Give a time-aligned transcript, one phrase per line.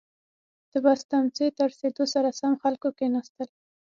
[0.71, 3.49] •د بس تمځي ته رسېدو سره سم، خلکو کښېناستل.